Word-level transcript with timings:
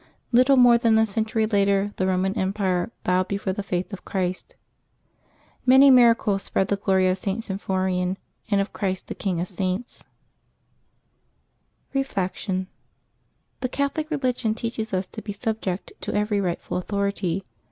Little 0.31 0.55
more 0.57 0.79
than 0.79 0.97
a 0.97 1.05
century 1.05 1.45
later 1.45 1.93
the 1.97 2.05
Eoman 2.05 2.35
Empire 2.35 2.91
bowed 3.03 3.27
before 3.27 3.53
the 3.53 3.61
faith 3.61 3.93
of 3.93 4.03
Christ. 4.03 4.55
Many 5.63 5.91
miracles 5.91 6.41
spread 6.41 6.69
the 6.69 6.75
glory 6.75 7.07
of 7.07 7.19
St. 7.19 7.43
Sjinpho 7.43 7.85
rian, 7.85 8.17
and 8.49 8.59
of 8.59 8.73
Christ 8.73 9.09
the 9.09 9.13
King 9.13 9.39
of 9.39 9.47
Saints. 9.47 10.01
August 10.01 11.91
23] 11.91 11.99
LIVES 11.99 12.09
OF 12.09 12.15
THE 12.15 12.21
SAINTS 12.21 12.45
291 12.49 12.65
Reflection.— 12.65 12.67
The 13.59 13.69
Catholic 13.69 14.09
religion 14.09 14.55
teaches 14.55 14.91
us 14.91 15.05
to 15.05 15.21
be 15.21 15.33
sub 15.33 15.61
ject 15.61 15.91
to 16.01 16.15
every 16.15 16.41
rightful 16.41 16.77
authority. 16.77 17.43